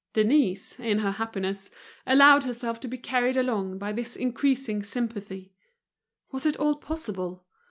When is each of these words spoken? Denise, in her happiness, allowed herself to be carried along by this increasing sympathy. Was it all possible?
Denise, 0.13 0.79
in 0.79 0.97
her 0.97 1.11
happiness, 1.11 1.69
allowed 2.07 2.43
herself 2.45 2.79
to 2.79 2.87
be 2.87 2.97
carried 2.97 3.37
along 3.37 3.77
by 3.77 3.91
this 3.91 4.15
increasing 4.15 4.81
sympathy. 4.81 5.53
Was 6.31 6.43
it 6.47 6.57
all 6.57 6.77
possible? 6.77 7.45